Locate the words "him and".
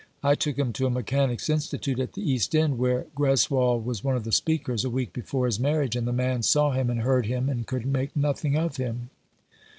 6.71-7.01, 7.27-7.67